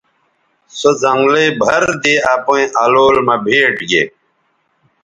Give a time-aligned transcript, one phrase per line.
[0.77, 4.03] سو زنگلئ بَھر دے اپئیں الول مہ بھیٹ گے